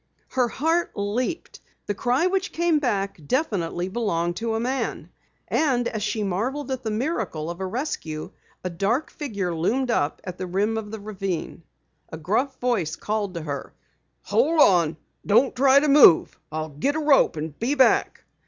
Her 0.29 0.47
heart 0.47 0.93
leaped. 0.95 1.59
The 1.85 1.93
cry 1.93 2.25
which 2.25 2.53
came 2.53 2.79
back 2.79 3.21
definitely 3.27 3.87
belonged 3.87 4.35
to 4.37 4.55
a 4.55 4.59
man! 4.59 5.11
And 5.47 5.87
as 5.87 6.01
she 6.01 6.23
marveled 6.23 6.71
at 6.71 6.81
the 6.81 6.89
miracle 6.89 7.51
of 7.51 7.61
a 7.61 7.67
rescue, 7.67 8.31
a 8.63 8.71
dark 8.71 9.11
figure 9.11 9.53
loomed 9.53 9.91
up 9.91 10.19
at 10.23 10.39
the 10.39 10.47
rim 10.47 10.75
of 10.75 10.89
the 10.89 10.99
ravine. 10.99 11.61
A 12.09 12.17
gruff 12.17 12.59
voice 12.59 12.95
called 12.95 13.35
to 13.35 13.41
her: 13.43 13.75
"Hold 14.23 14.59
on! 14.59 14.97
Don't 15.23 15.55
try 15.55 15.79
to 15.79 15.87
move! 15.87 16.35
I'll 16.51 16.69
get 16.69 16.95
a 16.95 16.99
rope 16.99 17.35
and 17.37 17.59
be 17.59 17.75
back!" 17.75 18.23